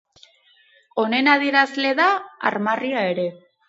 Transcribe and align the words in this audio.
Honen 1.03 1.31
adierazle 1.35 1.95
da 2.03 2.11
armarria 2.53 3.09
ere. 3.17 3.33